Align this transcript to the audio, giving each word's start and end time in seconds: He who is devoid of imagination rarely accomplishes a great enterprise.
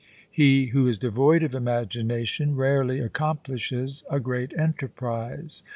He 0.31 0.65
who 0.73 0.87
is 0.87 0.97
devoid 0.97 1.43
of 1.43 1.53
imagination 1.53 2.55
rarely 2.55 2.99
accomplishes 2.99 4.03
a 4.09 4.19
great 4.19 4.51
enterprise. 4.57 5.61